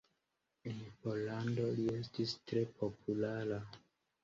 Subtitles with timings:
[0.71, 3.63] En Pollando li estis tre populara.